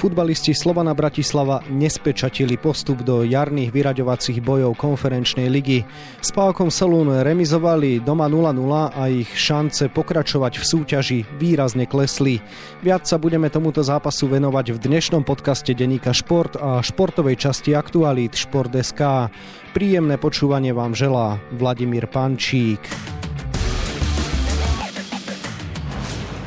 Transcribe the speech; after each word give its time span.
Futbalisti 0.00 0.56
Slovana 0.56 0.96
Bratislava 0.96 1.60
nespečatili 1.68 2.56
postup 2.56 3.04
do 3.04 3.20
jarných 3.20 3.68
vyraďovacích 3.68 4.40
bojov 4.40 4.72
konferenčnej 4.80 5.52
ligy. 5.52 5.84
S 6.24 6.32
Pálkom 6.32 6.72
Solún 6.72 7.20
remizovali 7.20 8.00
doma 8.00 8.24
0-0 8.24 8.96
a 8.96 9.02
ich 9.12 9.28
šance 9.28 9.92
pokračovať 9.92 10.56
v 10.56 10.64
súťaži 10.64 11.18
výrazne 11.36 11.84
klesli. 11.84 12.40
Viac 12.80 13.04
sa 13.04 13.20
budeme 13.20 13.52
tomuto 13.52 13.84
zápasu 13.84 14.24
venovať 14.32 14.72
v 14.72 14.88
dnešnom 14.88 15.20
podcaste 15.20 15.76
Deníka 15.76 16.16
Šport 16.16 16.56
a 16.56 16.80
športovej 16.80 17.36
časti 17.36 17.76
Aktualít 17.76 18.40
Šport.sk. 18.40 19.28
Príjemné 19.76 20.16
počúvanie 20.16 20.72
vám 20.72 20.96
želá 20.96 21.36
Vladimír 21.52 22.08
Pančík. 22.08 23.19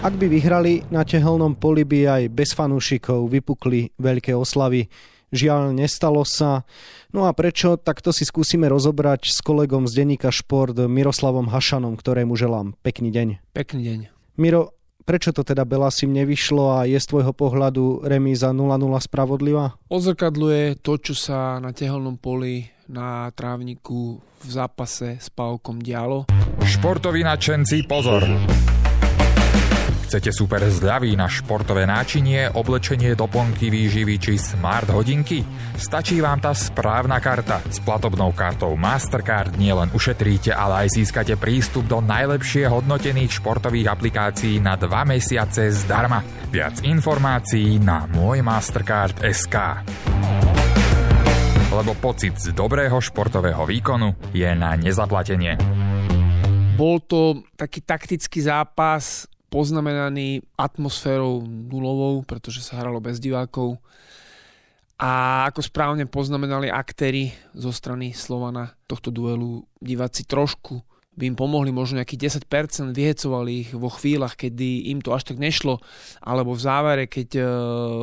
Ak 0.03 0.19
by 0.19 0.27
vyhrali, 0.27 0.83
na 0.91 1.07
tehelnom 1.07 1.55
poli 1.55 1.87
by 1.87 1.99
aj 2.19 2.23
bez 2.27 2.51
fanúšikov 2.51 3.23
vypukli 3.23 3.95
veľké 3.95 4.35
oslavy. 4.35 4.91
Žiaľ, 5.31 5.71
nestalo 5.71 6.27
sa. 6.27 6.67
No 7.15 7.23
a 7.23 7.31
prečo, 7.31 7.79
tak 7.79 8.03
to 8.03 8.11
si 8.11 8.27
skúsime 8.27 8.67
rozobrať 8.67 9.31
s 9.31 9.39
kolegom 9.39 9.87
z 9.87 10.03
denníka 10.03 10.27
Šport 10.27 10.75
Miroslavom 10.75 11.47
Hašanom, 11.47 11.95
ktorému 11.95 12.35
želám 12.35 12.75
pekný 12.83 13.15
deň. 13.15 13.55
Pekný 13.55 13.81
deň. 13.87 13.99
Miro, 14.35 14.75
prečo 15.07 15.31
to 15.31 15.47
teda 15.47 15.63
Belasim 15.63 16.11
nevyšlo 16.11 16.83
a 16.83 16.83
je 16.83 16.99
z 16.99 17.07
tvojho 17.07 17.31
pohľadu 17.31 18.03
remíza 18.03 18.51
0-0 18.51 18.75
spravodlivá? 19.07 19.79
Ozrkadluje 19.87 20.83
to, 20.83 20.99
čo 20.99 21.15
sa 21.15 21.63
na 21.63 21.71
tehelnom 21.71 22.19
poli 22.19 22.67
na 22.91 23.31
trávniku 23.31 24.19
v 24.19 24.49
zápase 24.51 25.15
s 25.15 25.31
Pavkom 25.31 25.79
dialo. 25.79 26.27
Športoví 26.59 27.23
nadšenci, 27.23 27.87
pozor! 27.87 28.27
Chcete 30.13 30.29
super 30.29 30.61
zľavy 30.61 31.17
na 31.17 31.25
športové 31.25 31.89
náčinie, 31.89 32.45
oblečenie, 32.45 33.17
doplnky, 33.17 33.73
výživy 33.73 34.21
či 34.21 34.37
smart 34.37 34.85
hodinky? 34.93 35.41
Stačí 35.73 36.21
vám 36.21 36.37
tá 36.37 36.53
správna 36.53 37.17
karta. 37.17 37.57
S 37.65 37.81
platobnou 37.81 38.29
kartou 38.29 38.77
Mastercard 38.77 39.57
nielen 39.57 39.89
ušetríte, 39.89 40.53
ale 40.53 40.85
aj 40.85 41.01
získate 41.01 41.33
prístup 41.33 41.89
do 41.89 41.97
najlepšie 41.97 42.69
hodnotených 42.69 43.41
športových 43.41 43.89
aplikácií 43.89 44.61
na 44.61 44.77
2 44.77 44.85
mesiace 45.17 45.73
zdarma. 45.73 46.21
Viac 46.53 46.85
informácií 46.85 47.81
na 47.81 48.05
môj 48.05 48.45
Mastercard.sk 48.45 49.81
lebo 51.73 51.97
pocit 51.97 52.37
z 52.37 52.53
dobrého 52.53 53.01
športového 53.01 53.65
výkonu 53.65 54.29
je 54.29 54.45
na 54.53 54.77
nezaplatenie. 54.77 55.57
Bol 56.77 57.01
to 57.01 57.41
taký 57.57 57.81
taktický 57.81 58.45
zápas, 58.45 59.32
poznamenaný 59.53 60.41
atmosférou 60.57 61.45
nulovou, 61.45 62.25
pretože 62.25 62.65
sa 62.65 62.81
hralo 62.81 62.97
bez 62.97 63.21
divákov. 63.21 63.77
A 64.97 65.45
ako 65.45 65.61
správne 65.61 66.09
poznamenali 66.09 66.73
aktéry 66.73 67.29
zo 67.53 67.69
strany 67.69 68.17
Slovana 68.17 68.73
tohto 68.89 69.13
duelu, 69.13 69.61
diváci 69.77 70.25
trošku 70.25 70.81
by 71.13 71.29
im 71.29 71.37
pomohli, 71.37 71.69
možno 71.69 72.01
nejakých 72.01 72.41
10%, 72.41 72.93
vyhecovali 72.93 73.51
ich 73.65 73.69
vo 73.77 73.89
chvíľach, 73.89 74.33
kedy 74.33 74.89
im 74.89 74.99
to 74.99 75.13
až 75.13 75.29
tak 75.33 75.37
nešlo, 75.37 75.77
alebo 76.25 76.57
v 76.57 76.61
závere, 76.65 77.05
keď 77.05 77.29
uh, 77.37 77.45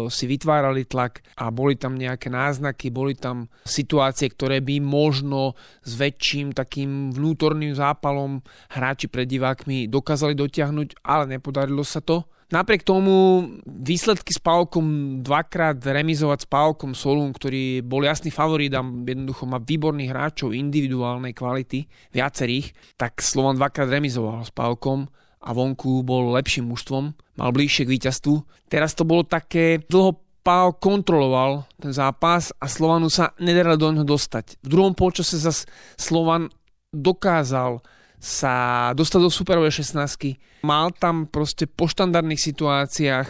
si 0.06 0.30
vytvárali 0.30 0.86
tlak 0.86 1.26
a 1.34 1.50
boli 1.50 1.74
tam 1.74 1.98
nejaké 1.98 2.30
náznaky, 2.30 2.94
boli 2.94 3.18
tam 3.18 3.50
situácie, 3.66 4.30
ktoré 4.30 4.62
by 4.62 4.78
možno 4.78 5.58
s 5.82 5.98
väčším 5.98 6.54
takým 6.54 7.10
vnútorným 7.10 7.74
zápalom 7.74 8.42
hráči 8.70 9.10
pred 9.10 9.26
divákmi 9.26 9.90
dokázali 9.90 10.38
dotiahnuť, 10.38 11.02
ale 11.02 11.38
nepodarilo 11.38 11.82
sa 11.82 11.98
to. 11.98 12.22
Napriek 12.50 12.82
tomu 12.82 13.46
výsledky 13.62 14.34
s 14.34 14.42
Pálkom 14.42 15.22
dvakrát 15.22 15.78
remizovať 15.78 16.38
s 16.42 16.50
Pálkom 16.50 16.98
Solún, 16.98 17.30
ktorý 17.30 17.78
bol 17.86 18.02
jasný 18.02 18.34
favorit 18.34 18.74
a 18.74 18.82
jednoducho 18.82 19.46
má 19.46 19.62
výborných 19.62 20.10
hráčov 20.10 20.50
individuálnej 20.50 21.30
kvality, 21.30 21.86
viacerých, 22.10 22.74
tak 22.98 23.22
Slovan 23.22 23.54
dvakrát 23.54 23.86
remizoval 23.86 24.42
s 24.42 24.50
Pálkom 24.50 25.06
a 25.40 25.50
vonku 25.54 26.02
bol 26.02 26.34
lepším 26.34 26.74
mužstvom, 26.74 27.14
mal 27.38 27.50
bližšie 27.54 27.86
k 27.86 27.92
víťazstvu. 27.94 28.66
Teraz 28.66 28.98
to 28.98 29.06
bolo 29.06 29.22
také 29.22 29.86
dlho 29.86 30.18
Pál 30.40 30.72
kontroloval 30.80 31.68
ten 31.76 31.92
zápas 31.92 32.48
a 32.56 32.64
Slovanu 32.64 33.12
sa 33.12 33.36
nedarilo 33.36 33.76
do 33.76 33.92
neho 33.92 34.08
dostať. 34.08 34.56
V 34.64 34.72
druhom 34.72 34.96
polčase 34.96 35.36
zase 35.36 35.68
Slovan 36.00 36.48
dokázal 36.96 37.84
sa 38.20 38.92
dostal 38.92 39.24
do 39.24 39.32
superovej 39.32 39.80
16 39.80 40.60
Mal 40.60 40.92
tam 41.00 41.24
proste 41.24 41.64
po 41.64 41.88
štandardných 41.88 42.36
situáciách 42.36 43.28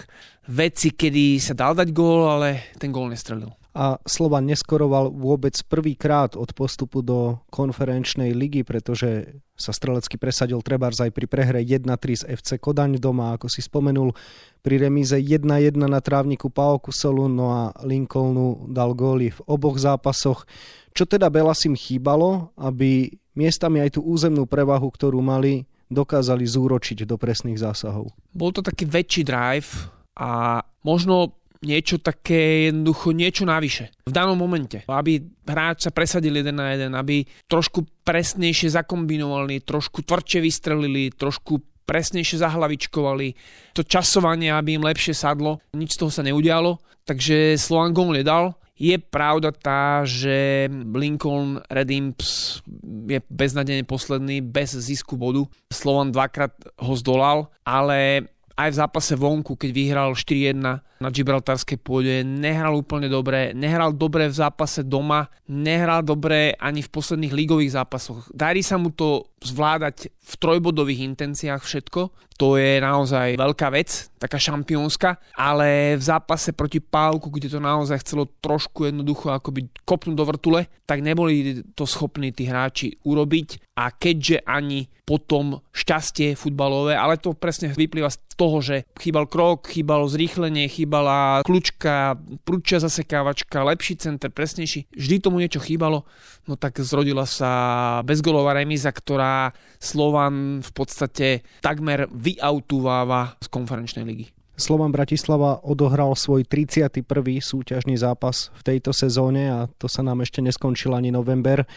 veci, 0.51 0.91
kedy 0.91 1.39
sa 1.39 1.55
dal 1.55 1.79
dať 1.79 1.95
gól, 1.95 2.27
ale 2.27 2.75
ten 2.75 2.91
gól 2.91 3.15
nestrelil. 3.15 3.55
A 3.71 4.03
Slovan 4.03 4.51
neskoroval 4.51 5.15
vôbec 5.15 5.55
prvýkrát 5.71 6.35
od 6.35 6.51
postupu 6.59 7.07
do 7.07 7.39
konferenčnej 7.55 8.35
ligy, 8.35 8.67
pretože 8.67 9.39
sa 9.55 9.71
strelecky 9.71 10.19
presadil 10.19 10.59
Trebars 10.59 10.99
aj 10.99 11.15
pri 11.15 11.31
prehre 11.31 11.61
1-3 11.63 11.87
z 11.95 12.25
FC 12.35 12.59
Kodaň 12.59 12.99
doma, 12.99 13.39
ako 13.39 13.47
si 13.47 13.63
spomenul. 13.63 14.11
Pri 14.59 14.75
remíze 14.83 15.15
1-1 15.15 15.79
na 15.79 16.03
trávniku 16.03 16.51
Paoku 16.51 16.91
Solu, 16.91 17.31
no 17.31 17.55
a 17.55 17.63
Lincolnu 17.87 18.67
dal 18.75 18.91
góly 18.97 19.31
v 19.31 19.41
oboch 19.47 19.79
zápasoch. 19.79 20.49
Čo 20.91 21.07
teda 21.07 21.31
Belasim 21.31 21.79
chýbalo, 21.79 22.51
aby 22.59 23.15
miestami 23.39 23.79
aj 23.79 24.01
tú 24.01 24.01
územnú 24.03 24.51
prevahu, 24.51 24.91
ktorú 24.91 25.23
mali, 25.23 25.71
dokázali 25.87 26.43
zúročiť 26.43 27.07
do 27.07 27.15
presných 27.15 27.63
zásahov. 27.63 28.11
Bol 28.35 28.51
to 28.51 28.67
taký 28.67 28.87
väčší 28.87 29.23
drive 29.23 29.91
a 30.19 30.63
možno 30.83 31.40
niečo 31.61 32.01
také 32.01 32.73
jednoducho 32.73 33.13
niečo 33.13 33.45
navyše 33.45 33.93
v 34.09 34.13
danom 34.13 34.37
momente. 34.37 34.83
Aby 34.89 35.21
hráč 35.45 35.85
sa 35.85 35.93
presadil 35.93 36.41
jeden 36.41 36.57
na 36.57 36.73
jeden, 36.73 36.97
aby 36.97 37.25
trošku 37.47 37.85
presnejšie 38.05 38.73
zakombinovali, 38.75 39.61
trošku 39.65 40.05
tvrdšie 40.05 40.41
vystrelili, 40.41 41.13
trošku 41.13 41.61
presnejšie 41.85 42.41
zahlavičkovali. 42.41 43.29
To 43.77 43.83
časovanie, 43.85 44.55
aby 44.55 44.79
im 44.79 44.87
lepšie 44.87 45.13
sadlo, 45.13 45.61
nič 45.75 45.99
z 45.99 46.01
toho 46.01 46.11
sa 46.15 46.23
neudialo, 46.23 46.79
takže 47.05 47.59
Slovan 47.59 47.93
gól 47.93 48.15
nedal 48.15 48.57
je 48.81 48.97
pravda 48.97 49.53
tá, 49.53 50.09
že 50.09 50.65
Lincoln 50.73 51.61
Red 51.69 51.93
Imps 51.93 52.65
je 53.05 53.21
beznadene 53.29 53.85
posledný, 53.85 54.41
bez 54.41 54.73
zisku 54.73 55.21
bodu. 55.21 55.45
Slovan 55.69 56.09
dvakrát 56.09 56.57
ho 56.81 56.97
zdolal, 56.97 57.53
ale 57.61 58.33
aj 58.57 58.69
v 58.73 58.79
zápase 58.81 59.13
vonku, 59.21 59.53
keď 59.61 59.71
vyhral 59.77 60.11
4-1 60.17 60.81
na 61.01 61.09
Gibraltarskej 61.09 61.81
pôde, 61.81 62.21
nehral 62.21 62.77
úplne 62.77 63.09
dobre, 63.09 63.57
nehral 63.57 63.97
dobre 63.97 64.29
v 64.29 64.37
zápase 64.37 64.85
doma, 64.85 65.33
nehral 65.49 66.05
dobre 66.05 66.53
ani 66.61 66.85
v 66.85 66.93
posledných 66.93 67.33
lígových 67.33 67.73
zápasoch. 67.73 68.29
Darí 68.37 68.61
sa 68.61 68.77
mu 68.77 68.93
to 68.93 69.25
zvládať 69.41 70.13
v 70.13 70.33
trojbodových 70.37 71.09
intenciách 71.09 71.65
všetko, 71.65 72.13
to 72.37 72.61
je 72.61 72.81
naozaj 72.81 73.37
veľká 73.41 73.69
vec, 73.73 74.13
taká 74.21 74.37
šampiónska, 74.37 75.17
ale 75.37 75.97
v 75.97 76.03
zápase 76.05 76.53
proti 76.53 76.81
Pálku, 76.81 77.33
kde 77.33 77.49
to 77.49 77.61
naozaj 77.61 78.01
chcelo 78.05 78.29
trošku 78.41 78.89
jednoducho 78.89 79.33
akoby 79.33 79.73
kopnúť 79.89 80.17
do 80.17 80.25
vrtule, 80.29 80.61
tak 80.85 81.01
neboli 81.01 81.65
to 81.73 81.89
schopní 81.89 82.33
tí 82.33 82.45
hráči 82.45 82.97
urobiť 83.05 83.77
a 83.81 83.89
keďže 83.93 84.45
ani 84.45 84.89
potom 85.09 85.59
šťastie 85.73 86.37
futbalové, 86.37 86.95
ale 86.95 87.19
to 87.19 87.35
presne 87.35 87.73
vyplýva 87.73 88.13
z 88.13 88.19
toho, 88.37 88.63
že 88.63 88.89
chýbal 88.97 89.27
krok, 89.27 89.69
chýbalo 89.69 90.07
zrýchlenie, 90.07 90.71
chýbal 90.71 90.90
chýbala 90.91 91.47
kľúčka, 91.47 92.19
prúčia 92.43 92.83
zasekávačka, 92.83 93.63
lepší 93.63 93.95
center, 93.95 94.27
presnejší. 94.27 94.91
Vždy 94.91 95.23
tomu 95.23 95.39
niečo 95.39 95.63
chýbalo, 95.63 96.03
no 96.51 96.59
tak 96.59 96.83
zrodila 96.83 97.31
sa 97.31 98.03
bezgolová 98.03 98.59
remíza, 98.59 98.91
ktorá 98.91 99.55
Slovan 99.79 100.59
v 100.67 100.71
podstate 100.75 101.47
takmer 101.63 102.11
vyautúváva 102.11 103.39
z 103.39 103.47
konferenčnej 103.55 104.03
ligy. 104.03 104.35
Slovan 104.59 104.91
Bratislava 104.91 105.63
odohral 105.63 106.11
svoj 106.19 106.43
31. 106.43 107.07
súťažný 107.39 107.95
zápas 107.95 108.51
v 108.59 108.75
tejto 108.75 108.91
sezóne 108.91 109.47
a 109.47 109.59
to 109.79 109.87
sa 109.87 110.03
nám 110.03 110.27
ešte 110.27 110.43
neskončil 110.43 110.91
ani 110.91 111.15
november. 111.15 111.71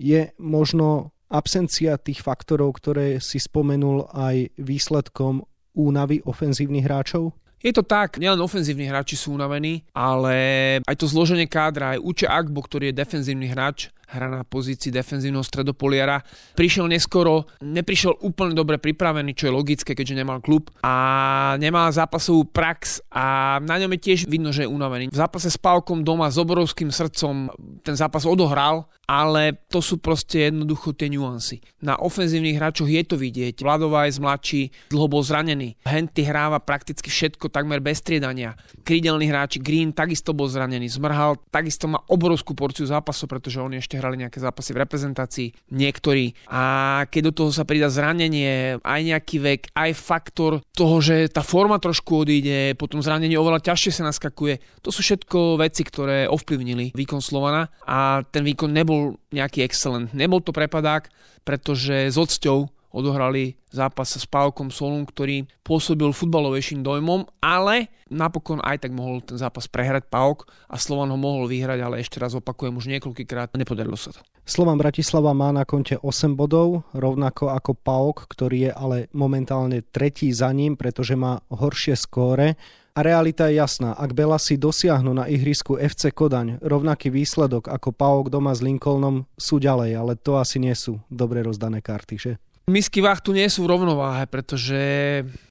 Je 0.00 0.32
možno 0.40 1.12
absencia 1.28 2.00
tých 2.00 2.24
faktorov, 2.24 2.80
ktoré 2.80 3.20
si 3.20 3.36
spomenul 3.36 4.08
aj 4.16 4.48
výsledkom 4.56 5.44
únavy 5.76 6.24
ofenzívnych 6.24 6.88
hráčov? 6.88 7.36
Je 7.64 7.72
to 7.72 7.80
tak, 7.80 8.20
nielen 8.20 8.36
ofenzívni 8.44 8.84
hráči 8.84 9.16
sú 9.16 9.32
unavení, 9.32 9.80
ale 9.96 10.36
aj 10.84 10.96
to 11.00 11.08
zloženie 11.08 11.48
kádra, 11.48 11.96
aj 11.96 12.04
Uče 12.04 12.26
Agbo, 12.28 12.60
ktorý 12.60 12.92
je 12.92 13.00
defenzívny 13.00 13.48
hráč, 13.48 13.88
hra 14.06 14.30
na 14.30 14.42
pozícii 14.46 14.94
defenzívneho 14.94 15.42
stredopoliara. 15.42 16.22
Prišiel 16.54 16.86
neskoro, 16.86 17.50
neprišiel 17.62 18.22
úplne 18.22 18.54
dobre 18.54 18.78
pripravený, 18.78 19.34
čo 19.34 19.50
je 19.50 19.56
logické, 19.56 19.92
keďže 19.92 20.22
nemal 20.22 20.38
klub 20.38 20.70
a 20.82 21.54
nemal 21.58 21.90
zápasovú 21.90 22.46
prax 22.46 23.02
a 23.10 23.58
na 23.62 23.76
ňom 23.82 23.92
je 23.98 24.00
tiež 24.00 24.20
vidno, 24.30 24.54
že 24.54 24.64
je 24.64 24.70
unavený. 24.70 25.10
V 25.10 25.18
zápase 25.18 25.50
s 25.50 25.58
Pálkom 25.58 26.06
doma 26.06 26.30
s 26.30 26.38
obrovským 26.38 26.94
srdcom 26.94 27.50
ten 27.82 27.94
zápas 27.98 28.22
odohral, 28.22 28.86
ale 29.06 29.54
to 29.70 29.78
sú 29.78 30.02
proste 30.02 30.50
jednoducho 30.50 30.94
tie 30.94 31.06
nuancy. 31.10 31.62
Na 31.82 31.94
ofenzívnych 31.98 32.58
hráčoch 32.58 32.90
je 32.90 33.02
to 33.06 33.14
vidieť. 33.14 33.62
Vladová 33.62 34.10
je 34.10 34.18
mladší, 34.18 34.62
dlho 34.90 35.06
bol 35.06 35.22
zranený. 35.22 35.78
Henty 35.86 36.26
hráva 36.26 36.58
prakticky 36.58 37.06
všetko 37.06 37.50
takmer 37.50 37.78
bez 37.78 38.02
striedania. 38.02 38.58
Krídelný 38.82 39.30
hráč 39.30 39.62
Green 39.62 39.94
takisto 39.94 40.34
bol 40.34 40.50
zranený. 40.50 40.90
Zmrhal 40.90 41.38
takisto 41.50 41.86
má 41.86 42.02
obrovskú 42.10 42.58
porciu 42.58 42.86
zápasov, 42.86 43.30
pretože 43.30 43.62
oni 43.62 43.78
ešte 43.78 43.95
hrali 43.98 44.20
nejaké 44.20 44.38
zápasy 44.38 44.76
v 44.76 44.82
reprezentácii, 44.84 45.48
niektorí. 45.72 46.36
A 46.48 47.04
keď 47.08 47.32
do 47.32 47.32
toho 47.32 47.50
sa 47.50 47.64
pridá 47.64 47.88
zranenie, 47.88 48.78
aj 48.80 49.00
nejaký 49.02 49.36
vek, 49.40 49.60
aj 49.72 49.90
faktor 49.96 50.52
toho, 50.76 51.00
že 51.00 51.32
tá 51.32 51.40
forma 51.40 51.80
trošku 51.80 52.26
odíde, 52.26 52.76
potom 52.76 53.00
zranenie 53.00 53.40
oveľa 53.40 53.72
ťažšie 53.72 53.92
sa 54.00 54.08
naskakuje. 54.08 54.84
To 54.84 54.92
sú 54.92 55.00
všetko 55.00 55.58
veci, 55.58 55.82
ktoré 55.82 56.28
ovplyvnili 56.28 56.92
výkon 56.92 57.24
Slovana 57.24 57.72
a 57.82 58.22
ten 58.28 58.44
výkon 58.44 58.70
nebol 58.70 59.16
nejaký 59.32 59.64
excelent. 59.64 60.12
Nebol 60.12 60.44
to 60.44 60.52
prepadák, 60.54 61.08
pretože 61.46 62.12
s 62.12 62.16
odsťou 62.18 62.75
odohrali 62.96 63.60
zápas 63.68 64.16
s 64.16 64.24
Pálkom 64.24 64.72
Solun, 64.72 65.04
ktorý 65.04 65.44
pôsobil 65.60 66.08
futbalovejším 66.16 66.80
dojmom, 66.80 67.28
ale 67.44 67.92
napokon 68.08 68.64
aj 68.64 68.88
tak 68.88 68.96
mohol 68.96 69.20
ten 69.20 69.36
zápas 69.36 69.68
prehrať 69.68 70.08
Pauk 70.08 70.48
a 70.72 70.80
Slovan 70.80 71.12
ho 71.12 71.20
mohol 71.20 71.44
vyhrať, 71.44 71.78
ale 71.84 72.00
ešte 72.00 72.16
raz 72.16 72.32
opakujem 72.32 72.72
už 72.72 72.88
niekoľkýkrát, 72.96 73.52
nepodarilo 73.60 74.00
sa 74.00 74.16
to. 74.16 74.24
Slovan 74.48 74.80
Bratislava 74.80 75.36
má 75.36 75.52
na 75.52 75.68
konte 75.68 76.00
8 76.00 76.32
bodov, 76.38 76.86
rovnako 76.96 77.52
ako 77.52 77.76
Pauk, 77.76 78.24
ktorý 78.30 78.70
je 78.70 78.72
ale 78.72 78.98
momentálne 79.12 79.84
tretí 79.84 80.32
za 80.32 80.48
ním, 80.54 80.78
pretože 80.78 81.18
má 81.18 81.42
horšie 81.52 81.98
skóre. 81.98 82.56
A 82.96 83.04
realita 83.04 83.52
je 83.52 83.60
jasná, 83.60 83.92
ak 83.92 84.16
Bela 84.16 84.40
si 84.40 84.56
dosiahnu 84.56 85.12
na 85.12 85.28
ihrisku 85.28 85.76
FC 85.76 86.16
Kodaň 86.16 86.64
rovnaký 86.64 87.12
výsledok 87.12 87.68
ako 87.68 87.92
PAOK 87.92 88.32
doma 88.32 88.56
s 88.56 88.64
Lincolnom, 88.64 89.28
sú 89.36 89.60
ďalej, 89.60 89.92
ale 89.92 90.12
to 90.16 90.40
asi 90.40 90.56
nie 90.56 90.72
sú 90.72 91.04
dobre 91.12 91.44
rozdané 91.44 91.84
karty, 91.84 92.16
že? 92.16 92.32
Misky 92.66 92.98
váh 92.98 93.22
tu 93.22 93.30
nie 93.30 93.46
sú 93.46 93.62
v 93.62 93.78
rovnováhe, 93.78 94.26
pretože 94.26 94.74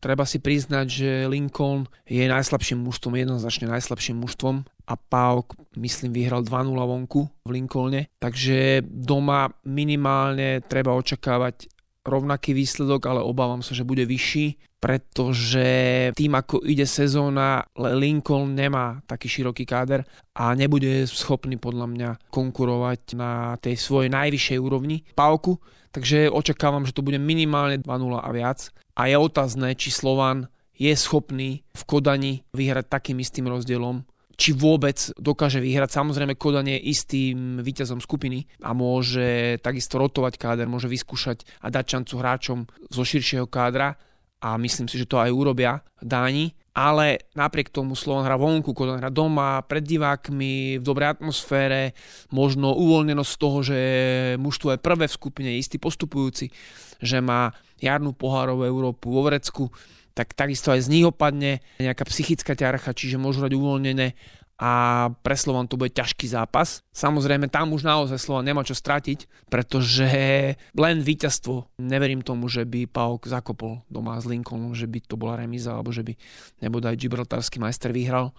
treba 0.04 0.28
si 0.28 0.44
priznať, 0.44 0.86
že 0.92 1.10
Lincoln 1.32 1.88
je 2.04 2.28
najslabším 2.28 2.84
mužstvom, 2.84 3.16
jednoznačne 3.16 3.72
najslabším 3.72 4.20
mužstvom 4.20 4.68
a 4.68 4.94
PAOK, 5.00 5.56
myslím, 5.80 6.12
vyhral 6.12 6.44
2-0 6.44 6.76
vonku 6.76 7.24
v 7.48 7.50
Lincolne, 7.56 8.12
takže 8.20 8.84
doma 8.84 9.48
minimálne 9.64 10.60
treba 10.68 10.92
očakávať 10.92 11.72
rovnaký 12.04 12.52
výsledok, 12.52 13.08
ale 13.08 13.24
obávam 13.24 13.64
sa, 13.64 13.72
že 13.72 13.88
bude 13.88 14.04
vyšší, 14.04 14.76
pretože 14.84 15.68
tým, 16.20 16.36
ako 16.36 16.68
ide 16.68 16.84
sezóna, 16.84 17.64
Lincoln 17.80 18.60
nemá 18.60 19.00
taký 19.08 19.32
široký 19.32 19.64
káder 19.64 20.04
a 20.36 20.52
nebude 20.52 21.08
schopný 21.08 21.56
podľa 21.56 21.88
mňa 21.90 22.10
konkurovať 22.28 23.16
na 23.16 23.56
tej 23.56 23.80
svojej 23.80 24.12
najvyššej 24.12 24.60
úrovni. 24.60 25.02
Pálku, 25.16 25.58
takže 25.96 26.28
očakávam, 26.28 26.84
že 26.84 26.92
to 26.92 27.00
bude 27.00 27.16
minimálne 27.16 27.80
2-0 27.80 28.20
a 28.20 28.30
viac. 28.36 28.70
A 29.00 29.08
je 29.08 29.16
otázne, 29.16 29.72
či 29.80 29.96
Slovan 29.96 30.52
je 30.76 30.92
schopný 30.92 31.64
v 31.72 31.82
Kodani 31.88 32.44
vyhrať 32.52 32.92
takým 32.92 33.24
istým 33.24 33.48
rozdielom, 33.48 34.04
či 34.36 34.52
vôbec 34.52 35.00
dokáže 35.16 35.64
vyhrať. 35.64 35.96
Samozrejme, 35.96 36.36
Kodan 36.36 36.68
je 36.68 36.76
istým 36.76 37.64
víťazom 37.64 38.04
skupiny 38.04 38.44
a 38.60 38.76
môže 38.76 39.56
takisto 39.64 39.96
rotovať 39.96 40.36
káder, 40.36 40.68
môže 40.68 40.92
vyskúšať 40.92 41.48
a 41.64 41.72
dať 41.72 41.86
šancu 41.88 42.14
hráčom 42.20 42.60
zo 42.92 43.04
širšieho 43.08 43.48
kádra 43.48 43.96
a 44.44 44.60
myslím 44.60 44.92
si, 44.92 45.00
že 45.00 45.08
to 45.08 45.18
aj 45.18 45.32
urobia 45.32 45.80
Dáni 46.04 46.52
ale 46.76 47.32
napriek 47.40 47.72
tomu 47.72 47.96
Slovan 47.96 48.28
hra 48.28 48.36
vonku, 48.36 48.76
Kodan 48.76 49.00
hra 49.00 49.08
doma, 49.08 49.64
pred 49.64 49.80
divákmi, 49.80 50.78
v 50.78 50.84
dobrej 50.84 51.16
atmosfére, 51.16 51.96
možno 52.36 52.76
uvoľnenosť 52.76 53.32
z 53.32 53.40
toho, 53.40 53.58
že 53.64 53.78
mužstvo 54.36 54.76
je 54.76 54.84
prvé 54.84 55.08
v 55.08 55.16
skupine, 55.16 55.50
istý 55.56 55.80
postupujúci, 55.80 56.52
že 57.00 57.24
má 57.24 57.56
jarnú 57.80 58.12
pohárovú 58.12 58.68
Európu 58.68 59.08
vo 59.08 59.24
Vrecku, 59.24 59.72
tak 60.12 60.36
takisto 60.36 60.76
aj 60.76 60.84
z 60.84 60.92
nich 60.92 61.08
opadne 61.08 61.64
nejaká 61.80 62.04
psychická 62.12 62.60
ťarcha, 62.60 62.92
čiže 62.92 63.20
môžu 63.20 63.48
hrať 63.48 63.56
uvoľnené 63.56 64.16
a 64.56 64.72
pre 65.20 65.36
Slovan 65.36 65.68
to 65.68 65.76
bude 65.76 65.92
ťažký 65.92 66.32
zápas. 66.32 66.80
Samozrejme, 66.96 67.52
tam 67.52 67.76
už 67.76 67.84
naozaj 67.84 68.16
Slovan 68.16 68.48
nemá 68.48 68.64
čo 68.64 68.72
stratiť, 68.72 69.52
pretože 69.52 70.08
len 70.56 70.98
víťazstvo, 71.04 71.76
neverím 71.84 72.24
tomu, 72.24 72.48
že 72.48 72.64
by 72.64 72.88
Pauk 72.88 73.28
zakopol 73.28 73.84
doma 73.92 74.16
s 74.16 74.24
Lincolnom, 74.24 74.72
že 74.72 74.88
by 74.88 75.04
to 75.04 75.20
bola 75.20 75.44
remíza, 75.44 75.76
alebo 75.76 75.92
že 75.92 76.08
by 76.08 76.16
nebodaj 76.64 76.96
Gibraltarský 76.96 77.60
majster 77.60 77.92
vyhral 77.92 78.32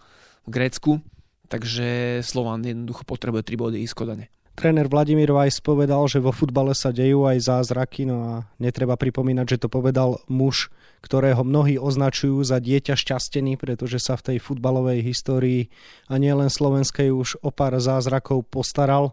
v 0.48 0.56
Grécku. 0.56 1.04
Takže 1.46 2.20
Slovan 2.24 2.64
jednoducho 2.64 3.04
potrebuje 3.06 3.54
3 3.54 3.60
body 3.60 3.78
ísť 3.84 3.94
kodane. 3.94 4.26
Tréner 4.56 4.88
Vladimír 4.88 5.36
Vajs 5.36 5.60
povedal, 5.60 6.08
že 6.08 6.16
vo 6.16 6.32
futbale 6.32 6.72
sa 6.72 6.88
dejú 6.88 7.28
aj 7.28 7.44
zázraky, 7.44 8.08
no 8.08 8.24
a 8.24 8.32
netreba 8.56 8.96
pripomínať, 8.96 9.46
že 9.52 9.60
to 9.60 9.68
povedal 9.68 10.24
muž, 10.32 10.72
ktorého 11.04 11.44
mnohí 11.44 11.76
označujú 11.76 12.40
za 12.40 12.56
dieťa 12.56 12.96
šťastený, 12.96 13.60
pretože 13.60 14.00
sa 14.00 14.16
v 14.16 14.32
tej 14.32 14.38
futbalovej 14.40 15.04
histórii 15.04 15.68
a 16.08 16.16
nielen 16.16 16.48
slovenskej 16.48 17.12
už 17.12 17.36
o 17.44 17.52
pár 17.52 17.76
zázrakov 17.76 18.48
postaral. 18.48 19.12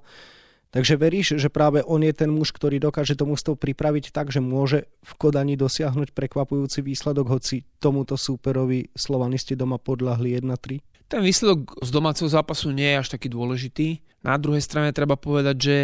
Takže 0.72 0.96
veríš, 0.96 1.36
že 1.36 1.52
práve 1.52 1.84
on 1.84 2.00
je 2.08 2.16
ten 2.16 2.32
muž, 2.32 2.56
ktorý 2.56 2.80
dokáže 2.80 3.20
to 3.20 3.28
mústvo 3.28 3.60
pripraviť 3.60 4.16
tak, 4.16 4.32
že 4.32 4.40
môže 4.40 4.88
v 5.04 5.12
Kodani 5.20 5.60
dosiahnuť 5.60 6.16
prekvapujúci 6.16 6.80
výsledok, 6.80 7.30
hoci 7.30 7.68
tomuto 7.84 8.16
súperovi 8.16 8.96
slovanisti 8.96 9.60
doma 9.60 9.76
podľahli 9.76 10.40
1-3? 10.40 10.93
Ten 11.14 11.22
výsledok 11.22 11.78
z 11.86 11.94
domáceho 11.94 12.26
zápasu 12.26 12.74
nie 12.74 12.90
je 12.90 13.06
až 13.06 13.14
taký 13.14 13.30
dôležitý. 13.30 14.02
Na 14.26 14.34
druhej 14.34 14.66
strane 14.66 14.90
treba 14.90 15.14
povedať, 15.14 15.56
že 15.62 15.78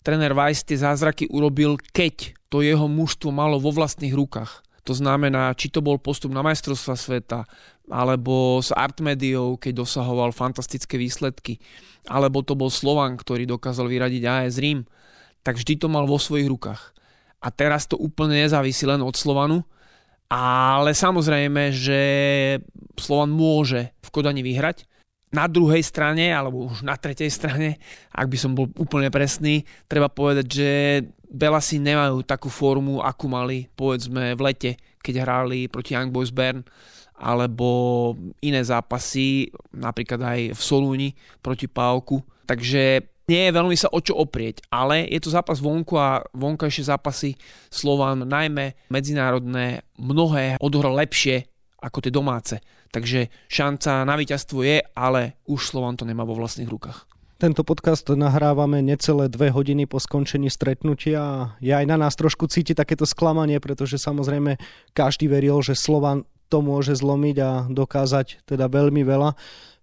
tréner 0.00 0.32
Weiss 0.32 0.64
tie 0.64 0.80
zázraky 0.80 1.28
urobil, 1.28 1.76
keď 1.76 2.32
to 2.48 2.64
jeho 2.64 2.88
mužstvo 2.88 3.28
malo 3.28 3.60
vo 3.60 3.76
vlastných 3.76 4.16
rukách. 4.16 4.64
To 4.88 4.96
znamená, 4.96 5.52
či 5.52 5.68
to 5.68 5.84
bol 5.84 6.00
postup 6.00 6.32
na 6.32 6.40
majstrovstva 6.40 6.96
sveta, 6.96 7.44
alebo 7.92 8.56
s 8.64 8.72
Artmediou, 8.72 9.60
keď 9.60 9.84
dosahoval 9.84 10.32
fantastické 10.32 10.96
výsledky, 10.96 11.60
alebo 12.08 12.40
to 12.40 12.56
bol 12.56 12.72
Slovan, 12.72 13.20
ktorý 13.20 13.44
dokázal 13.44 13.84
vyradiť 13.84 14.24
AS 14.24 14.56
Rím, 14.56 14.88
tak 15.44 15.60
vždy 15.60 15.76
to 15.76 15.92
mal 15.92 16.08
vo 16.08 16.16
svojich 16.16 16.48
rukách. 16.48 16.96
A 17.44 17.52
teraz 17.52 17.84
to 17.84 18.00
úplne 18.00 18.48
nezávisí 18.48 18.88
len 18.88 19.04
od 19.04 19.12
Slovanu, 19.12 19.60
ale 20.30 20.94
samozrejme, 20.94 21.74
že 21.74 22.00
Slovan 22.94 23.34
môže 23.34 23.90
v 23.98 24.08
Kodani 24.14 24.46
vyhrať. 24.46 24.86
Na 25.30 25.46
druhej 25.46 25.82
strane, 25.82 26.30
alebo 26.30 26.70
už 26.70 26.82
na 26.86 26.98
tretej 26.98 27.30
strane, 27.30 27.78
ak 28.14 28.26
by 28.30 28.38
som 28.38 28.54
bol 28.54 28.70
úplne 28.78 29.10
presný, 29.10 29.62
treba 29.86 30.10
povedať, 30.10 30.46
že 30.46 30.70
Belasi 31.30 31.78
nemajú 31.78 32.26
takú 32.26 32.50
formu, 32.50 32.98
akú 32.98 33.30
mali 33.30 33.70
povedzme 33.78 34.34
v 34.34 34.40
lete, 34.42 34.70
keď 34.98 35.14
hrali 35.22 35.70
proti 35.70 35.94
Young 35.94 36.10
Boys 36.10 36.34
Bern 36.34 36.66
alebo 37.20 37.68
iné 38.40 38.64
zápasy, 38.64 39.52
napríklad 39.76 40.20
aj 40.24 40.40
v 40.56 40.60
Solúni 40.60 41.08
proti 41.44 41.68
Pauku. 41.68 42.24
Takže 42.48 43.04
nie 43.30 43.46
je 43.46 43.54
veľmi 43.54 43.76
sa 43.78 43.86
o 43.94 44.02
čo 44.02 44.18
oprieť, 44.18 44.66
ale 44.74 45.06
je 45.06 45.22
to 45.22 45.30
zápas 45.30 45.62
vonku 45.62 45.94
a 45.94 46.26
vonkajšie 46.34 46.90
zápasy 46.90 47.38
Slovan, 47.70 48.26
najmä 48.26 48.90
medzinárodné, 48.90 49.86
mnohé 50.02 50.58
odohral 50.58 50.98
lepšie 50.98 51.46
ako 51.78 51.98
tie 52.02 52.12
domáce. 52.12 52.58
Takže 52.90 53.30
šanca 53.46 54.02
na 54.02 54.18
víťazstvo 54.18 54.66
je, 54.66 54.82
ale 54.98 55.38
už 55.46 55.70
Slovan 55.70 55.94
to 55.94 56.02
nemá 56.02 56.26
vo 56.26 56.34
vlastných 56.34 56.66
rukách. 56.66 57.06
Tento 57.40 57.64
podcast 57.64 58.04
nahrávame 58.04 58.84
necelé 58.84 59.32
dve 59.32 59.48
hodiny 59.48 59.88
po 59.88 59.96
skončení 59.96 60.52
stretnutia 60.52 61.16
a 61.24 61.38
je 61.56 61.72
aj 61.72 61.88
na 61.88 61.96
nás 61.96 62.12
trošku 62.12 62.44
cíti 62.52 62.76
takéto 62.76 63.08
sklamanie, 63.08 63.56
pretože 63.62 63.96
samozrejme 63.96 64.60
každý 64.92 65.24
veril, 65.24 65.64
že 65.64 65.72
Slovan 65.72 66.28
to 66.52 66.60
môže 66.60 67.00
zlomiť 67.00 67.36
a 67.40 67.50
dokázať 67.70 68.44
teda 68.44 68.68
veľmi 68.68 69.00
veľa. 69.06 69.32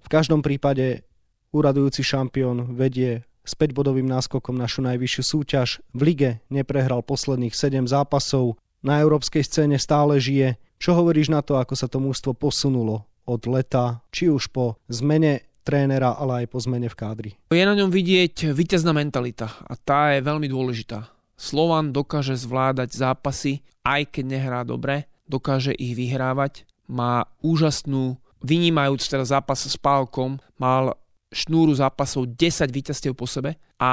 V 0.06 0.08
každom 0.12 0.46
prípade 0.46 1.08
úradujúci 1.50 2.06
šampión 2.06 2.78
vedie 2.78 3.26
s 3.48 3.56
5-bodovým 3.56 4.06
náskokom 4.06 4.60
našu 4.60 4.84
najvyššiu 4.84 5.24
súťaž. 5.24 5.80
V 5.96 6.02
lige 6.04 6.32
neprehral 6.52 7.00
posledných 7.02 7.56
7 7.56 7.88
zápasov. 7.88 8.60
Na 8.84 9.00
európskej 9.00 9.42
scéne 9.48 9.80
stále 9.80 10.20
žije. 10.20 10.60
Čo 10.78 11.00
hovoríš 11.00 11.32
na 11.32 11.42
to, 11.42 11.58
ako 11.58 11.74
sa 11.74 11.88
to 11.88 11.98
mústvo 12.04 12.36
posunulo 12.36 13.08
od 13.26 13.42
leta, 13.50 14.04
či 14.14 14.30
už 14.30 14.52
po 14.54 14.78
zmene 14.92 15.48
trénera, 15.66 16.16
ale 16.16 16.44
aj 16.44 16.54
po 16.54 16.60
zmene 16.64 16.88
v 16.88 16.96
kádri? 16.96 17.32
Je 17.52 17.66
na 17.66 17.76
ňom 17.76 17.92
vidieť 17.92 18.56
víťazná 18.56 18.96
mentalita 18.96 19.52
a 19.68 19.74
tá 19.76 20.16
je 20.16 20.24
veľmi 20.24 20.48
dôležitá. 20.48 21.12
Slovan 21.36 21.92
dokáže 21.92 22.40
zvládať 22.40 22.96
zápasy, 22.96 23.66
aj 23.84 24.16
keď 24.16 24.26
nehrá 24.26 24.62
dobre, 24.64 25.12
dokáže 25.28 25.76
ich 25.76 25.94
vyhrávať, 25.94 26.64
má 26.88 27.28
úžasnú, 27.44 28.16
vynímajúc 28.42 29.04
teda 29.06 29.28
zápas 29.28 29.68
s 29.68 29.76
Pálkom, 29.76 30.40
mal 30.56 30.96
šnúru 31.32 31.76
zápasov 31.76 32.34
10 32.36 32.72
víťazstiev 32.72 33.14
po 33.14 33.28
sebe 33.28 33.60
a 33.78 33.92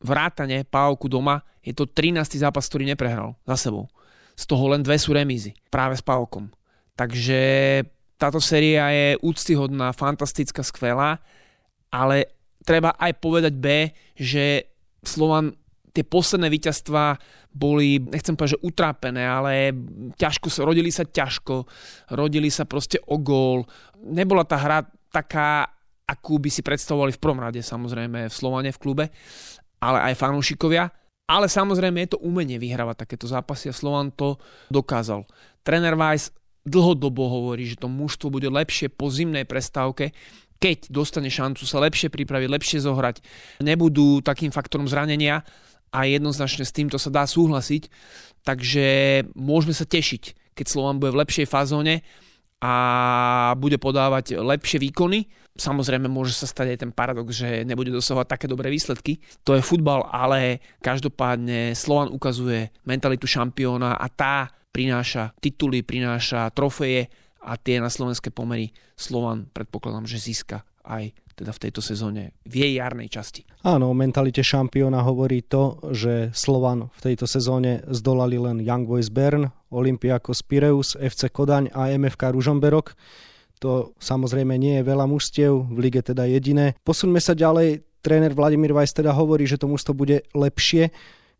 vrátane 0.00 0.64
Pávku 0.66 1.06
doma, 1.06 1.44
je 1.62 1.76
to 1.76 1.86
13. 1.86 2.42
zápas, 2.42 2.66
ktorý 2.66 2.88
neprehral 2.88 3.38
za 3.46 3.68
sebou. 3.68 3.86
Z 4.34 4.48
toho 4.48 4.72
len 4.72 4.82
dve 4.82 4.96
sú 4.96 5.12
remízy, 5.12 5.52
práve 5.68 5.94
s 5.94 6.02
Pávkom. 6.02 6.50
Takže 6.96 7.40
táto 8.16 8.40
séria 8.40 8.88
je 8.90 9.08
úctyhodná, 9.20 9.92
fantastická, 9.94 10.64
skvelá, 10.64 11.20
ale 11.92 12.32
treba 12.64 12.96
aj 12.96 13.12
povedať 13.20 13.54
B, 13.58 13.92
že 14.16 14.70
Slovan 15.02 15.52
tie 15.92 16.06
posledné 16.08 16.48
víťazstva 16.48 17.20
boli, 17.52 18.00
nechcem 18.00 18.32
povedať, 18.32 18.56
že 18.56 18.64
utrápené, 18.64 19.22
ale 19.28 19.76
ťažko 20.16 20.48
sa, 20.48 20.64
rodili 20.64 20.88
sa 20.88 21.04
ťažko, 21.04 21.68
rodili 22.16 22.48
sa 22.48 22.64
proste 22.64 22.96
o 23.04 23.20
gól. 23.20 23.68
Nebola 24.00 24.48
tá 24.48 24.56
hra 24.56 24.88
taká, 25.12 25.68
akú 26.08 26.38
by 26.42 26.50
si 26.50 26.60
predstavovali 26.64 27.14
v 27.14 27.22
prvom 27.22 27.40
rade, 27.40 27.60
samozrejme 27.62 28.28
v 28.28 28.34
Slovane 28.34 28.70
v 28.74 28.80
klube, 28.80 29.04
ale 29.82 29.98
aj 30.12 30.18
fanúšikovia. 30.18 30.90
Ale 31.22 31.46
samozrejme 31.48 32.02
je 32.02 32.18
to 32.18 32.22
umenie 32.26 32.58
vyhrávať 32.58 33.06
takéto 33.06 33.24
zápasy 33.30 33.70
a 33.70 33.74
Slovan 33.74 34.12
to 34.12 34.36
dokázal. 34.68 35.24
Trener 35.64 35.94
Weiss 35.96 36.34
dlhodobo 36.66 37.24
hovorí, 37.30 37.64
že 37.64 37.78
to 37.78 37.88
mužstvo 37.88 38.28
bude 38.28 38.50
lepšie 38.50 38.90
po 38.90 39.08
zimnej 39.08 39.46
prestávke, 39.46 40.12
keď 40.62 40.90
dostane 40.94 41.26
šancu 41.26 41.66
sa 41.66 41.82
lepšie 41.82 42.06
pripraviť, 42.10 42.48
lepšie 42.52 42.78
zohrať, 42.86 43.18
nebudú 43.66 44.22
takým 44.22 44.54
faktorom 44.54 44.86
zranenia 44.86 45.42
a 45.90 46.06
jednoznačne 46.06 46.62
s 46.62 46.74
týmto 46.74 47.02
sa 47.02 47.10
dá 47.10 47.26
súhlasiť. 47.26 47.90
Takže 48.46 48.86
môžeme 49.34 49.74
sa 49.74 49.86
tešiť, 49.86 50.54
keď 50.54 50.66
Slovan 50.70 51.02
bude 51.02 51.14
v 51.14 51.22
lepšej 51.26 51.46
fazóne 51.50 52.06
a 52.62 52.72
bude 53.58 53.74
podávať 53.82 54.38
lepšie 54.38 54.78
výkony. 54.78 55.26
Samozrejme 55.58 56.06
môže 56.06 56.32
sa 56.32 56.46
stať 56.46 56.78
aj 56.78 56.78
ten 56.78 56.92
paradox, 56.94 57.34
že 57.34 57.66
nebude 57.66 57.90
dosahovať 57.90 58.26
také 58.30 58.46
dobré 58.46 58.70
výsledky. 58.70 59.18
To 59.42 59.58
je 59.58 59.66
futbal, 59.66 60.06
ale 60.06 60.62
každopádne 60.78 61.74
Slovan 61.74 62.14
ukazuje 62.14 62.70
mentalitu 62.86 63.26
šampióna 63.26 63.98
a 63.98 64.06
tá 64.06 64.46
prináša 64.70 65.34
tituly, 65.42 65.82
prináša 65.82 66.48
trofeje 66.54 67.10
a 67.42 67.58
tie 67.58 67.82
na 67.82 67.90
slovenské 67.90 68.30
pomery 68.30 68.70
Slovan 68.94 69.50
predpokladám, 69.50 70.06
že 70.06 70.22
získa 70.22 70.62
aj 70.86 71.10
teda 71.34 71.52
v 71.52 71.62
tejto 71.68 71.80
sezóne, 71.80 72.36
v 72.44 72.54
jej 72.62 72.72
jarnej 72.78 73.08
časti. 73.08 73.42
Áno, 73.64 73.90
o 73.90 73.94
mentalite 73.96 74.44
šampióna 74.44 75.02
hovorí 75.02 75.42
to, 75.42 75.80
že 75.90 76.30
Slovan 76.36 76.92
v 76.92 77.00
tejto 77.12 77.24
sezóne 77.26 77.82
zdolali 77.88 78.36
len 78.36 78.60
Young 78.60 78.84
Boys 78.84 79.08
Bern, 79.08 79.50
Olympiakos 79.72 80.44
Pireus, 80.44 80.94
FC 80.94 81.32
Kodaň 81.32 81.72
a 81.72 81.90
MFK 81.92 82.32
Ružomberok. 82.32 82.94
To 83.62 83.94
samozrejme 84.02 84.58
nie 84.58 84.82
je 84.82 84.86
veľa 84.86 85.06
mužstiev, 85.06 85.70
v 85.70 85.78
lige 85.78 86.02
teda 86.02 86.26
jediné. 86.26 86.74
Posuňme 86.82 87.22
sa 87.22 87.32
ďalej, 87.32 87.86
tréner 88.02 88.34
Vladimír 88.34 88.74
Vajs 88.74 88.98
teda 88.98 89.14
hovorí, 89.14 89.46
že 89.46 89.56
to 89.56 89.70
mužstvo 89.70 89.94
bude 89.94 90.26
lepšie. 90.34 90.90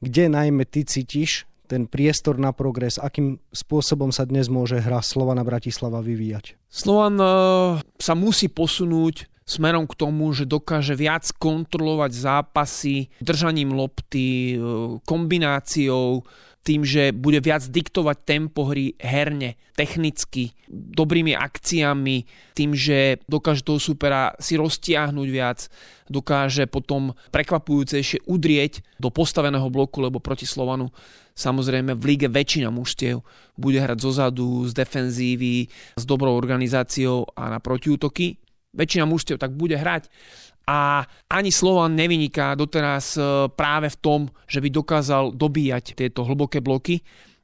Kde 0.02 0.30
najmä 0.30 0.66
ty 0.66 0.86
cítiš 0.86 1.46
ten 1.66 1.88
priestor 1.88 2.36
na 2.36 2.52
progres, 2.52 3.00
akým 3.00 3.40
spôsobom 3.48 4.12
sa 4.12 4.28
dnes 4.28 4.52
môže 4.52 4.76
hra 4.76 5.00
Slovana 5.00 5.40
Bratislava 5.40 6.04
vyvíjať? 6.04 6.60
Slovan 6.68 7.16
uh, 7.16 7.80
sa 7.96 8.12
musí 8.12 8.52
posunúť 8.52 9.31
smerom 9.52 9.84
k 9.84 9.98
tomu, 10.00 10.32
že 10.32 10.48
dokáže 10.48 10.96
viac 10.96 11.28
kontrolovať 11.36 12.12
zápasy 12.16 13.12
držaním 13.20 13.76
lopty, 13.76 14.56
uh, 14.56 14.96
kombináciou, 15.04 16.24
tým, 16.62 16.86
že 16.86 17.10
bude 17.10 17.42
viac 17.42 17.66
diktovať 17.66 18.16
tempo 18.22 18.70
hry 18.70 18.94
herne, 19.02 19.58
technicky, 19.74 20.54
dobrými 20.70 21.34
akciami, 21.34 22.22
tým, 22.54 22.70
že 22.70 23.18
dokáže 23.26 23.66
toho 23.66 23.82
supera 23.82 24.30
si 24.38 24.54
roztiahnuť 24.54 25.28
viac, 25.28 25.66
dokáže 26.06 26.70
potom 26.70 27.18
prekvapujúcejšie 27.34 28.30
udrieť 28.30 28.86
do 29.02 29.10
postaveného 29.10 29.66
bloku, 29.74 29.98
lebo 30.06 30.22
proti 30.22 30.46
Slovanu 30.46 30.94
samozrejme 31.34 31.98
v 31.98 32.14
líge 32.14 32.28
väčšina 32.30 32.70
mužstiev 32.70 33.26
bude 33.58 33.82
hrať 33.82 33.98
zozadu, 33.98 34.62
z 34.70 34.72
defenzívy, 34.76 35.66
s 35.98 36.04
dobrou 36.06 36.38
organizáciou 36.38 37.26
a 37.34 37.50
na 37.50 37.58
protiútoky. 37.58 38.38
Väčšina 38.72 39.04
mužstiev 39.04 39.36
tak 39.36 39.52
bude 39.52 39.76
hrať. 39.76 40.08
A 40.64 41.02
ani 41.28 41.50
Slovan 41.50 41.98
nevyniká 41.98 42.54
doteraz 42.54 43.18
e, 43.18 43.50
práve 43.52 43.90
v 43.90 44.00
tom, 44.00 44.20
že 44.46 44.62
by 44.62 44.68
dokázal 44.70 45.34
dobíjať 45.34 45.98
tieto 45.98 46.22
hlboké 46.22 46.62
bloky. 46.62 47.02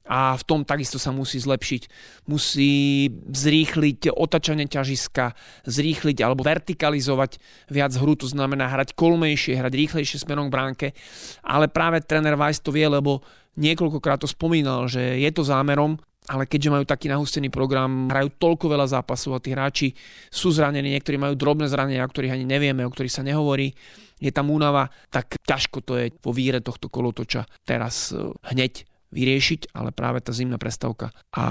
A 0.08 0.32
v 0.40 0.46
tom 0.48 0.64
takisto 0.64 0.96
sa 0.96 1.12
musí 1.12 1.36
zlepšiť. 1.36 1.82
Musí 2.32 2.72
zrýchliť 3.28 4.08
otačanie 4.08 4.64
ťažiska, 4.64 5.36
zrýchliť 5.68 6.24
alebo 6.24 6.40
vertikalizovať 6.48 7.36
viac 7.68 7.92
hru, 7.92 8.16
to 8.16 8.24
znamená 8.24 8.72
hrať 8.72 8.96
kolmejšie, 8.96 9.60
hrať 9.60 9.72
rýchlejšie 9.76 10.24
smerom 10.24 10.48
k 10.48 10.54
bránke, 10.56 10.86
ale 11.44 11.68
práve 11.68 12.00
tréner 12.00 12.40
Weiss 12.40 12.64
to 12.64 12.72
vie, 12.72 12.88
lebo 12.88 13.20
niekoľkokrát 13.60 14.24
to 14.24 14.28
spomínal, 14.30 14.88
že 14.88 15.20
je 15.20 15.28
to 15.28 15.44
zámerom 15.44 16.00
ale 16.28 16.44
keďže 16.44 16.72
majú 16.72 16.84
taký 16.84 17.08
nahustený 17.08 17.48
program, 17.48 18.12
hrajú 18.12 18.36
toľko 18.36 18.68
veľa 18.68 18.86
zápasov 19.00 19.36
a 19.36 19.42
tí 19.42 19.56
hráči 19.56 19.88
sú 20.28 20.52
zranení, 20.52 20.92
niektorí 20.92 21.16
majú 21.16 21.34
drobné 21.34 21.72
zranenia, 21.72 22.04
o 22.04 22.12
ktorých 22.12 22.36
ani 22.36 22.44
nevieme, 22.44 22.84
o 22.84 22.92
ktorých 22.92 23.16
sa 23.16 23.24
nehovorí, 23.24 23.72
je 24.20 24.30
tam 24.34 24.52
únava, 24.52 24.92
tak 25.08 25.40
ťažko 25.42 25.78
to 25.80 25.92
je 25.96 26.06
vo 26.20 26.32
víre 26.34 26.60
tohto 26.60 26.90
kolotoča 26.90 27.46
teraz 27.64 28.10
e, 28.12 28.34
hneď 28.52 28.84
vyriešiť, 29.08 29.72
ale 29.72 29.88
práve 29.94 30.20
tá 30.20 30.36
zimná 30.36 30.60
prestavka 30.60 31.14
a 31.32 31.44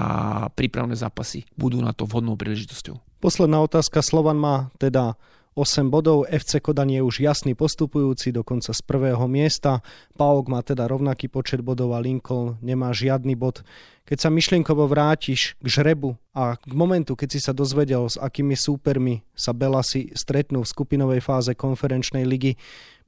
prípravné 0.53 0.93
zápasy 0.93 1.47
budú 1.57 1.81
na 1.81 1.89
to 1.95 2.05
vhodnou 2.05 2.37
príležitosťou. 2.37 3.17
Posledná 3.17 3.65
otázka. 3.65 4.05
Slovan 4.05 4.37
má 4.37 4.69
teda 4.77 5.17
8 5.57 5.89
bodov, 5.89 6.29
FC 6.29 6.61
Kodan 6.61 6.93
je 6.93 7.01
už 7.01 7.25
jasný 7.25 7.57
postupujúci, 7.57 8.29
dokonca 8.29 8.69
z 8.69 8.81
prvého 8.85 9.25
miesta. 9.25 9.81
Paok 10.13 10.53
má 10.53 10.61
teda 10.61 10.85
rovnaký 10.85 11.33
počet 11.33 11.65
bodov 11.65 11.97
a 11.97 11.99
Lincoln 11.99 12.61
nemá 12.61 12.93
žiadny 12.93 13.33
bod. 13.33 13.65
Keď 14.05 14.17
sa 14.21 14.29
myšlienkovo 14.29 14.85
vrátiš 14.85 15.57
k 15.57 15.65
žrebu 15.65 16.13
a 16.37 16.61
k 16.61 16.71
momentu, 16.77 17.17
keď 17.17 17.29
si 17.33 17.39
sa 17.41 17.57
dozvedel, 17.57 18.05
s 18.05 18.21
akými 18.21 18.53
súpermi 18.53 19.25
sa 19.33 19.49
Belasi 19.49 20.13
stretnú 20.13 20.61
v 20.61 20.69
skupinovej 20.69 21.25
fáze 21.25 21.57
konferenčnej 21.57 22.21
ligy, 22.21 22.53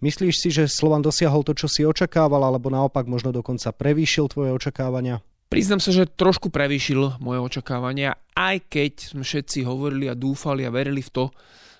myslíš 0.01 0.33
si, 0.33 0.49
že 0.49 0.65
Slovan 0.65 1.05
dosiahol 1.05 1.45
to, 1.45 1.53
čo 1.53 1.69
si 1.69 1.85
očakával, 1.85 2.41
alebo 2.41 2.73
naopak 2.73 3.05
možno 3.05 3.29
dokonca 3.29 3.69
prevýšil 3.69 4.25
tvoje 4.25 4.57
očakávania? 4.57 5.21
Priznám 5.53 5.85
sa, 5.85 5.93
že 5.93 6.09
trošku 6.09 6.49
prevýšil 6.49 7.21
moje 7.21 7.45
očakávania, 7.45 8.17
aj 8.33 8.73
keď 8.73 9.13
sme 9.13 9.21
všetci 9.21 9.69
hovorili 9.69 10.09
a 10.09 10.17
dúfali 10.17 10.65
a 10.65 10.73
verili 10.73 11.05
v 11.05 11.13
to, 11.13 11.25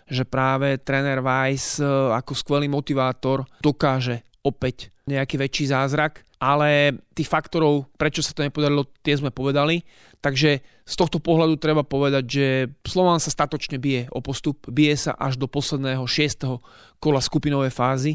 že 0.10 0.26
práve 0.26 0.82
tréner 0.82 1.22
Weiss 1.22 1.78
e, 1.78 1.86
ako 1.86 2.34
skvelý 2.34 2.66
motivátor 2.66 3.46
dokáže 3.62 4.26
opäť 4.42 4.90
nejaký 5.06 5.38
väčší 5.38 5.70
zázrak, 5.70 6.26
ale 6.42 7.02
tých 7.14 7.28
faktorov, 7.28 7.90
prečo 7.98 8.22
sa 8.22 8.34
to 8.34 8.46
nepodarilo, 8.46 8.88
tie 9.02 9.18
sme 9.18 9.34
povedali. 9.34 9.82
Takže 10.20 10.62
z 10.64 10.94
tohto 10.98 11.18
pohľadu 11.22 11.58
treba 11.58 11.84
povedať, 11.86 12.24
že 12.26 12.46
Slován 12.86 13.22
sa 13.22 13.34
statočne 13.34 13.78
bije 13.78 14.10
o 14.14 14.20
postup, 14.22 14.66
bije 14.70 14.96
sa 14.96 15.12
až 15.18 15.38
do 15.38 15.48
posledného 15.48 16.04
šiestého 16.06 16.62
kola 16.98 17.20
skupinovej 17.20 17.72
fázy 17.72 18.14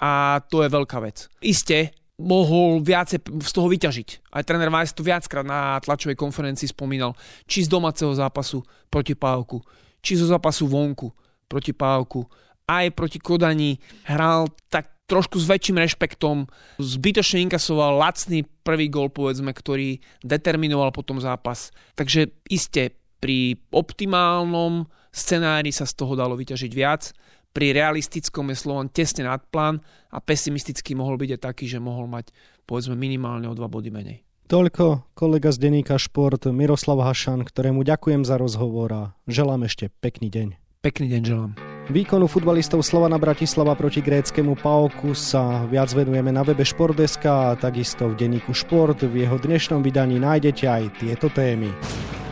a 0.00 0.42
to 0.46 0.62
je 0.62 0.68
veľká 0.72 0.98
vec. 1.00 1.26
Isté, 1.40 1.96
mohol 2.16 2.80
viacej 2.80 3.20
z 3.44 3.52
toho 3.52 3.68
vyťažiť. 3.68 4.32
Aj 4.32 4.44
tréner 4.44 4.72
Weiss 4.72 4.96
to 4.96 5.04
viackrát 5.04 5.44
na 5.44 5.76
tlačovej 5.84 6.16
konferencii 6.16 6.72
spomínal. 6.72 7.12
Či 7.44 7.68
z 7.68 7.72
domáceho 7.72 8.12
zápasu 8.16 8.64
proti 8.88 9.12
Pávku, 9.12 9.60
či 10.00 10.16
zo 10.16 10.24
zápasu 10.24 10.64
vonku 10.64 11.12
proti 11.46 11.72
Pávku, 11.72 12.26
aj 12.66 12.94
proti 12.94 13.22
Kodani 13.22 13.78
hral 14.06 14.50
tak 14.70 14.90
trošku 15.06 15.38
s 15.38 15.46
väčším 15.46 15.78
rešpektom, 15.78 16.50
zbytočne 16.82 17.46
inkasoval 17.46 17.94
lacný 17.94 18.42
prvý 18.66 18.90
gol, 18.90 19.06
povedzme, 19.06 19.54
ktorý 19.54 20.02
determinoval 20.26 20.90
potom 20.90 21.22
zápas. 21.22 21.70
Takže 21.94 22.34
iste 22.50 22.98
pri 23.22 23.54
optimálnom 23.70 24.90
scenári 25.14 25.70
sa 25.70 25.86
z 25.86 25.94
toho 25.94 26.18
dalo 26.18 26.34
vyťažiť 26.34 26.72
viac, 26.74 27.14
pri 27.54 27.72
realistickom 27.72 28.52
je 28.52 28.56
Slovan 28.58 28.92
tesne 28.92 29.24
nad 29.24 29.40
plán 29.48 29.80
a 30.12 30.20
pesimistický 30.20 30.92
mohol 30.92 31.16
byť 31.16 31.38
aj 31.38 31.40
taký, 31.40 31.64
že 31.64 31.80
mohol 31.80 32.04
mať 32.04 32.28
povedzme 32.68 32.92
minimálne 32.92 33.48
o 33.48 33.56
dva 33.56 33.64
body 33.64 33.88
menej. 33.88 34.20
Toľko 34.46 35.16
kolega 35.16 35.48
z 35.50 35.58
denníka 35.64 35.96
Šport 35.96 36.44
Miroslav 36.52 37.00
Hašan, 37.00 37.48
ktorému 37.48 37.80
ďakujem 37.80 38.28
za 38.28 38.36
rozhovor 38.36 38.90
a 38.92 39.02
želám 39.24 39.64
ešte 39.64 39.88
pekný 39.88 40.28
deň. 40.28 40.65
Pekný 40.86 41.18
deň 41.18 41.22
želám. 41.26 41.50
Výkonu 41.90 42.30
futbalistov 42.30 42.78
Slovana 42.86 43.18
Bratislava 43.18 43.74
proti 43.74 43.98
gréckému 43.98 44.54
Paoku 44.54 45.18
sa 45.18 45.66
viac 45.66 45.90
venujeme 45.90 46.30
na 46.30 46.46
webe 46.46 46.62
Športdeska 46.62 47.50
a 47.50 47.58
takisto 47.58 48.06
v 48.06 48.14
denníku 48.14 48.54
Šport. 48.54 49.02
V 49.02 49.26
jeho 49.26 49.34
dnešnom 49.34 49.82
vydaní 49.82 50.22
nájdete 50.22 50.62
aj 50.62 51.02
tieto 51.02 51.26
témy. 51.26 51.74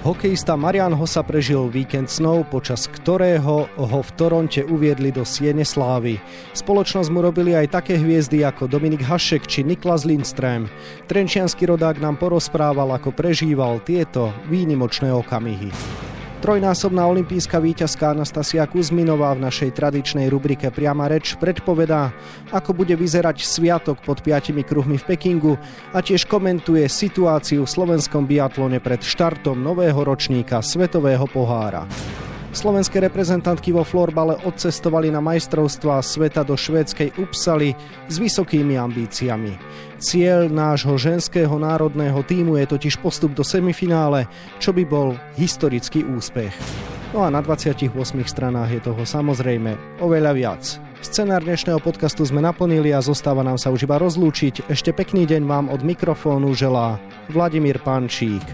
Hokejista 0.07 0.55
Marian 0.55 0.95
Hosa 0.95 1.27
prežil 1.27 1.67
víkend 1.67 2.07
snov, 2.07 2.47
počas 2.47 2.87
ktorého 2.87 3.67
ho 3.75 4.01
v 4.07 4.11
Toronte 4.15 4.63
uviedli 4.63 5.11
do 5.11 5.27
Siene 5.27 5.67
Slávy. 5.67 6.23
Spoločnosť 6.55 7.11
mu 7.11 7.27
robili 7.27 7.59
aj 7.59 7.75
také 7.75 7.99
hviezdy 7.99 8.47
ako 8.47 8.71
Dominik 8.71 9.03
Hašek 9.03 9.51
či 9.51 9.67
Niklas 9.67 10.07
Lindström. 10.07 10.71
Trenčianský 11.11 11.75
rodák 11.75 11.99
nám 11.99 12.23
porozprával, 12.23 12.95
ako 12.95 13.11
prežíval 13.19 13.83
tieto 13.83 14.31
výnimočné 14.47 15.11
okamihy. 15.11 15.75
Trojnásobná 16.45 17.09
olimpijská 17.09 17.57
víťazka 17.57 18.13
Anastasia 18.13 18.69
Kuzminová 18.69 19.33
v 19.33 19.49
našej 19.49 19.81
tradičnej 19.81 20.29
rubrike 20.29 20.69
Priama 20.69 21.09
reč 21.09 21.41
predpovedá, 21.41 22.13
ako 22.53 22.85
bude 22.85 22.93
vyzerať 23.01 23.41
sviatok 23.41 24.05
pod 24.05 24.21
piatimi 24.21 24.61
kruhmi 24.61 25.01
v 25.01 25.09
Pekingu 25.09 25.57
a 25.97 26.05
tiež 26.05 26.29
komentuje 26.29 26.85
situáciu 26.85 27.65
v 27.65 27.73
slovenskom 27.73 28.29
biatlone 28.29 28.77
pred 28.77 29.01
štartom 29.01 29.57
nového 29.57 29.97
ročníka 30.05 30.61
Svetového 30.61 31.25
pohára. 31.33 31.89
Slovenské 32.55 33.03
reprezentantky 33.03 33.75
vo 33.75 33.83
florbale 33.83 34.39
odcestovali 34.47 35.11
na 35.11 35.19
majstrovstvá 35.19 35.99
sveta 35.99 36.47
do 36.47 36.55
švédskej 36.55 37.19
Upsaly 37.19 37.75
s 38.07 38.15
vysokými 38.23 38.79
ambíciami. 38.79 39.59
Cieľ 39.99 40.47
nášho 40.47 40.95
ženského 40.95 41.51
národného 41.59 42.23
týmu 42.23 42.55
je 42.63 42.71
totiž 42.71 43.03
postup 43.03 43.35
do 43.35 43.43
semifinále, 43.43 44.31
čo 44.63 44.71
by 44.71 44.87
bol 44.87 45.19
historický 45.35 46.07
úspech. 46.07 46.55
No 47.11 47.27
a 47.27 47.29
na 47.29 47.43
28 47.43 47.91
stranách 48.23 48.71
je 48.71 48.81
toho 48.87 49.03
samozrejme 49.03 49.99
oveľa 49.99 50.33
viac. 50.39 50.63
Scenár 51.03 51.43
dnešného 51.43 51.83
podcastu 51.83 52.23
sme 52.23 52.39
naplnili 52.39 52.95
a 52.95 53.03
zostáva 53.03 53.43
nám 53.43 53.59
sa 53.59 53.75
už 53.75 53.91
iba 53.91 53.99
rozlúčiť. 53.99 54.71
Ešte 54.71 54.95
pekný 54.95 55.27
deň 55.27 55.43
vám 55.43 55.67
od 55.75 55.83
mikrofónu 55.83 56.55
želá 56.55 57.03
Vladimír 57.35 57.83
Pančík. 57.83 58.47